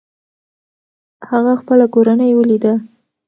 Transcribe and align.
هغه 1.29 1.53
خپله 1.61 1.85
کورنۍ 1.93 2.31
وليده. 2.35 2.73